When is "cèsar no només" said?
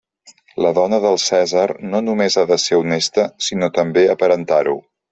1.25-2.39